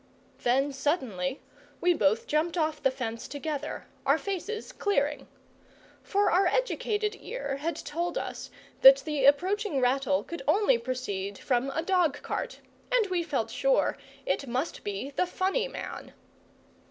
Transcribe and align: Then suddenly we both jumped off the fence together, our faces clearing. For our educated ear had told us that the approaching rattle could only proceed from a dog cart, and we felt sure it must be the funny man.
Then 0.41 0.73
suddenly 0.73 1.41
we 1.79 1.93
both 1.93 2.25
jumped 2.25 2.57
off 2.57 2.81
the 2.81 2.89
fence 2.89 3.27
together, 3.27 3.85
our 4.03 4.17
faces 4.17 4.71
clearing. 4.71 5.27
For 6.01 6.31
our 6.31 6.47
educated 6.47 7.15
ear 7.21 7.57
had 7.57 7.75
told 7.75 8.17
us 8.17 8.49
that 8.81 9.01
the 9.05 9.25
approaching 9.25 9.79
rattle 9.79 10.23
could 10.23 10.41
only 10.47 10.79
proceed 10.79 11.37
from 11.37 11.69
a 11.69 11.83
dog 11.83 12.19
cart, 12.23 12.61
and 12.91 13.05
we 13.11 13.21
felt 13.21 13.51
sure 13.51 13.95
it 14.25 14.47
must 14.47 14.83
be 14.83 15.11
the 15.11 15.27
funny 15.27 15.67
man. 15.67 16.13